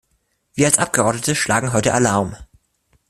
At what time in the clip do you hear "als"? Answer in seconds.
0.65-0.79